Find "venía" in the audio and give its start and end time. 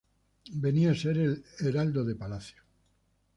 0.65-0.89